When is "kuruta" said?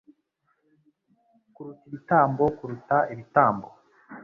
1.53-1.77, 2.57-2.97